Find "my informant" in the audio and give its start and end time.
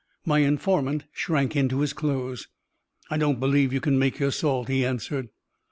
0.25-1.03